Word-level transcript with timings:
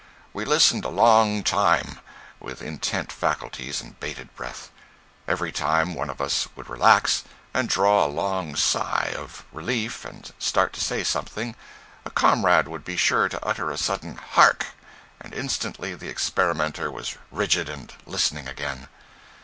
We 0.33 0.45
listened 0.45 0.83
a 0.83 0.89
long 0.89 1.43
time, 1.43 1.99
with 2.39 2.63
intent 2.63 3.11
faculties 3.11 3.81
and 3.81 3.99
bated 3.99 4.35
breath; 4.35 4.71
every 5.27 5.51
time 5.51 5.93
one 5.93 6.09
of 6.09 6.19
us 6.19 6.47
would 6.55 6.69
relax, 6.69 7.23
and 7.53 7.69
draw 7.69 8.03
a 8.03 8.07
long 8.07 8.55
sigh 8.55 9.13
of 9.15 9.45
relief 9.53 10.03
and 10.03 10.33
start 10.39 10.73
to 10.73 10.81
say 10.81 11.03
something, 11.03 11.55
a 12.03 12.09
comrade 12.09 12.67
would 12.67 12.83
be 12.83 12.97
sure 12.97 13.29
to 13.29 13.45
utter 13.45 13.69
a 13.69 13.77
sudden 13.77 14.15
"Hark!" 14.15 14.65
and 15.19 15.35
instantly 15.35 15.93
the 15.93 16.09
experimenter 16.09 16.89
was 16.89 17.19
rigid 17.29 17.69
and 17.69 17.93
listening 18.07 18.47
again. 18.47 18.87